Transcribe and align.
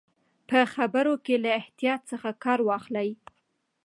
په 0.49 0.59
خبرو 0.73 1.13
کې 1.25 1.35
له 1.43 1.49
احتیاط 1.59 2.01
څخه 2.11 2.29
کار 2.43 2.59
واخلئ. 2.67 3.09